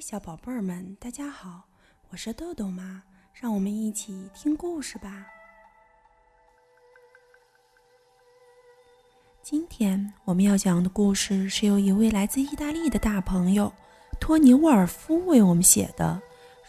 [0.00, 1.64] 小宝贝儿们，大家好，
[2.08, 3.02] 我是豆豆妈，
[3.34, 5.26] 让我们一起听故事吧。
[9.42, 13.70] 今天我们要讲的故事是由一位来自意大利的大朋友
[14.18, 16.18] 托尼沃尔夫为我们写的，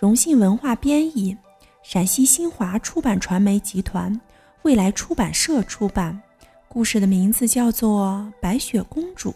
[0.00, 1.36] 荣幸文化编译，
[1.84, 4.20] 陕西新华出版传媒集团
[4.62, 6.20] 未来出版社出版。
[6.66, 9.32] 故事的名字叫做《白雪公主》。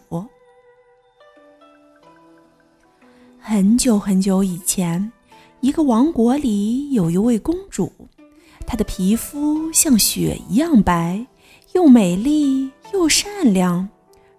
[3.47, 5.11] 很久很久以前，
[5.59, 7.93] 一个王国里有一位公主，
[8.65, 11.23] 她的皮肤像雪一样白，
[11.73, 13.87] 又美丽又善良，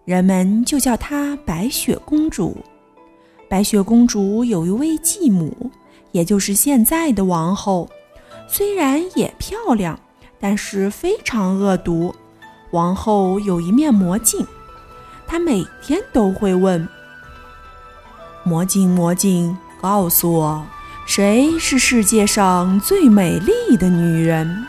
[0.05, 2.57] 人们就叫她白雪公主。
[3.49, 5.71] 白雪公主有一位继母，
[6.11, 7.89] 也就是现在的王后，
[8.49, 9.97] 虽然也漂亮，
[10.41, 12.13] 但是非常恶毒。
[12.73, 14.45] 王后有一面魔镜，
[15.29, 16.87] 她每天都会问。
[18.47, 20.65] 魔镜，魔镜，告诉我，
[21.05, 24.65] 谁是世界上最美丽的女人？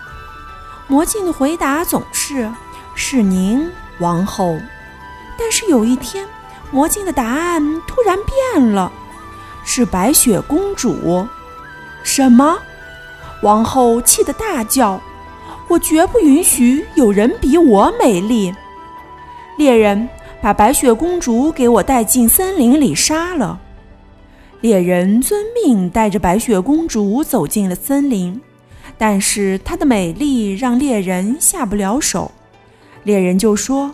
[0.88, 2.52] 魔镜的回答总是
[2.96, 3.70] ：“是您，
[4.00, 4.58] 王后。”
[5.38, 6.26] 但是有一天，
[6.72, 8.92] 魔镜的答案突然变了
[9.64, 11.28] ：“是白雪公主。”
[12.02, 12.58] 什么？
[13.44, 15.00] 王后气得大叫
[15.70, 18.52] ：“我绝不允许有人比我美丽！”
[19.56, 20.10] 猎人
[20.42, 23.60] 把白雪公主给我带进森林里杀了。
[24.60, 28.42] 猎人遵命，带着白雪公主走进了森林，
[28.98, 32.32] 但是她的美丽让猎人下不了手。
[33.04, 33.94] 猎人就说：“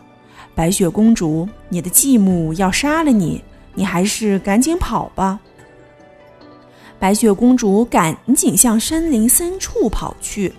[0.55, 5.39] 白雪公主，你的继母要杀了你，你还是赶紧跑吧。”
[6.97, 10.53] 白雪公主赶紧向森林深处跑去。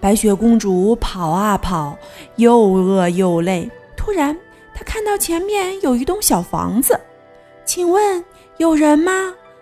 [0.00, 1.98] 白雪公主跑啊跑，
[2.36, 3.70] 又饿又累。
[3.94, 4.34] 突然，
[4.74, 6.98] 她看到前面有一栋小房子，
[7.66, 8.24] 请问？
[8.58, 9.12] 有人吗？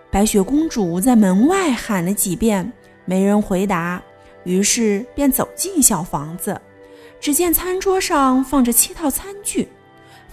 [0.09, 2.73] 白雪公主在门外喊了几遍，
[3.05, 4.01] 没人回答，
[4.43, 6.59] 于是便走进小房子。
[7.19, 9.69] 只见餐桌上放着七套餐具，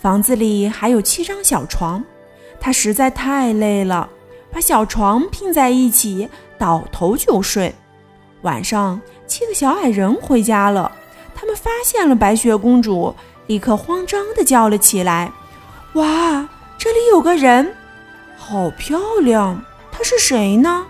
[0.00, 2.02] 房子里还有七张小床。
[2.58, 4.08] 她实在太累了，
[4.50, 7.74] 把小床拼在一起，倒头就睡。
[8.40, 10.90] 晚上，七个小矮人回家了，
[11.34, 13.14] 他们发现了白雪公主，
[13.46, 15.30] 立刻慌张地叫了起来
[15.96, 17.74] ：“哇，这里有个人！”
[18.46, 19.58] 好漂亮，
[19.90, 20.84] 她是谁呢？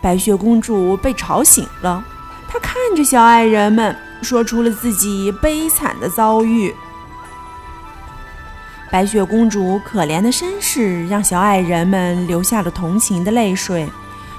[0.00, 2.02] 白雪公主被吵醒了，
[2.48, 6.74] 她看着小矮人们，说出了自己悲惨的遭遇。
[8.90, 13.86] 白雪公主可怜的身世让小矮人们流下了同情的泪水，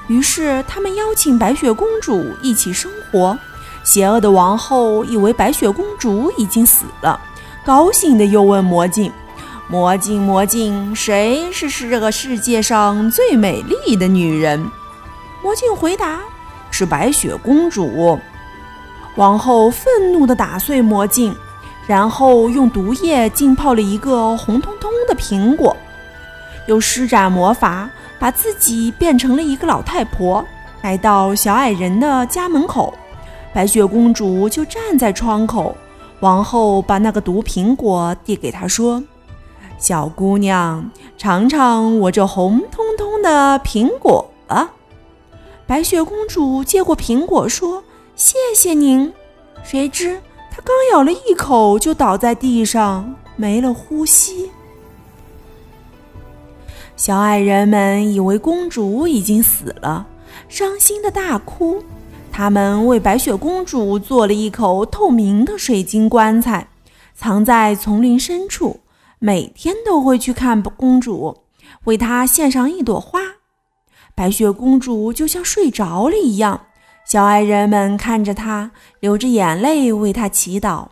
[0.07, 3.37] 于是他们邀请白雪公主一起生活。
[3.83, 7.21] 邪恶的王后以为白雪公主已经死了，
[7.63, 9.11] 高兴的又问魔镜。
[9.69, 14.69] 魔镜，魔镜，谁是是这个世界上最美丽的女人？
[15.41, 16.19] 魔镜回答
[16.69, 18.19] ：“是白雪公主。”
[19.15, 21.35] 王后愤怒地打碎魔镜，
[21.87, 25.75] 然后用毒液浸泡了一个红彤彤的苹果，
[26.67, 30.43] 又施展魔法，把自己变成了一个老太婆，
[30.81, 32.93] 来到小矮人的家门口。
[33.53, 35.75] 白雪公主就站在窗口，
[36.19, 39.01] 王后把那个毒苹果递给她，说。
[39.83, 44.71] 小姑娘，尝尝我这红彤彤的苹果吧。
[45.67, 47.83] 白雪公主接过苹果，说
[48.15, 49.11] ：“谢谢您。”
[49.61, 54.49] 谁知她刚咬了一口，就倒在地上，没了呼吸。
[56.95, 60.07] 小矮人们以为公主已经死了，
[60.47, 61.83] 伤心的大哭。
[62.31, 66.69] 他们为白雪公主做了一口透明的水晶棺材，
[67.13, 68.79] 藏在丛林深处。
[69.25, 71.43] 每天都会去看公主，
[71.85, 73.21] 为她献上一朵花。
[74.13, 76.65] 白雪公主就像睡着了一样，
[77.05, 80.87] 小矮人们看着她，流着眼泪为她祈祷：“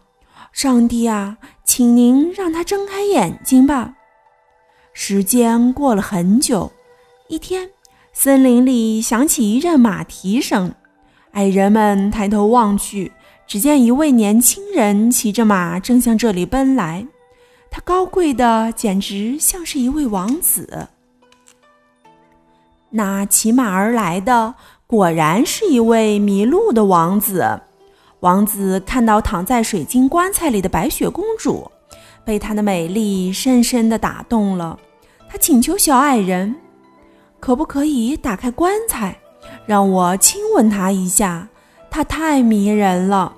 [0.53, 3.95] 上帝啊，请您让她睁开眼睛吧。”
[4.95, 6.71] 时间过了很久，
[7.27, 7.69] 一天，
[8.13, 10.73] 森林里响起一阵马蹄声，
[11.31, 13.11] 矮人们抬头望去，
[13.45, 17.05] 只见一位年轻人骑着马正向这里奔来。
[17.73, 20.89] 他高贵的简直像是一位王子。
[22.89, 24.53] 那骑马而来的
[24.85, 27.61] 果然是一位迷路的王子。
[28.19, 31.71] 王子看到躺在水晶棺材里的白雪公主，
[32.25, 34.77] 被她的美丽深深的打动了。
[35.29, 36.53] 他请求小矮人，
[37.39, 39.17] 可不可以打开棺材，
[39.65, 41.47] 让我亲吻她一下？
[41.89, 43.33] 她太迷人了。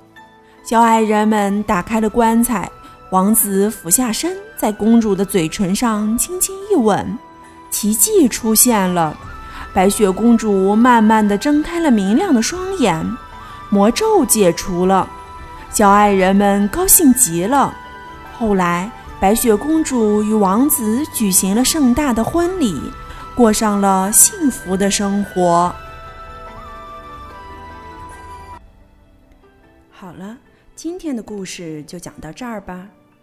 [0.65, 2.69] 小矮人们打开了棺材。
[3.13, 7.15] 王子俯下身，在公主的嘴唇上轻轻一吻，
[7.69, 9.15] 奇迹出现了，
[9.71, 13.05] 白雪公主慢慢地睁开了明亮的双眼，
[13.69, 15.07] 魔咒解除了，
[15.69, 17.71] 小矮人们高兴极了。
[18.39, 22.81] 后来，白雪公主与王子举行了盛大的婚礼，
[23.35, 25.71] 过上了幸福的生活。
[29.91, 30.35] 好了，
[30.75, 32.87] 今天的故事就讲到这儿吧。